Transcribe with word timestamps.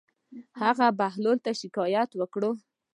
هغه 0.61 0.87
بهلول 0.99 1.37
ته 1.45 1.51
شکايت 1.61 2.09
وکړ. 2.15 2.43